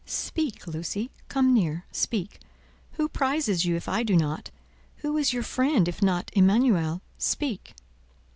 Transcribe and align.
"Speak, 0.03 0.65
Lucy; 0.65 1.11
come 1.29 1.53
near; 1.53 1.85
speak. 1.91 2.39
Who 2.93 3.07
prizes 3.07 3.65
you, 3.65 3.75
if 3.75 3.87
I 3.87 4.01
do 4.01 4.17
not? 4.17 4.49
Who 5.05 5.15
is 5.15 5.31
your 5.31 5.43
friend, 5.43 5.87
if 5.87 6.01
not 6.01 6.31
Emanuel? 6.33 7.03
Speak!" 7.19 7.75